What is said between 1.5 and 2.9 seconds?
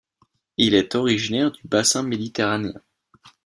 du bassin méditerranéen.